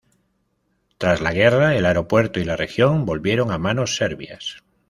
[0.97, 4.63] Tras la guerra, el aeropuerto y la región volvieron a manos serbias.